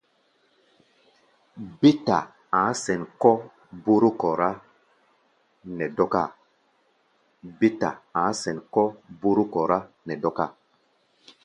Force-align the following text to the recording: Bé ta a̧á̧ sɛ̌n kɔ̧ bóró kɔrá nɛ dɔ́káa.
Bé 1.79 1.89
ta 2.05 2.17
a̧á̧ 2.61 2.73
sɛ̌n 2.83 3.01
kɔ̧ 3.21 3.35
bóró 3.83 4.09
kɔrá 4.21 4.49
nɛ 10.07 10.17
dɔ́káa. 10.19 10.49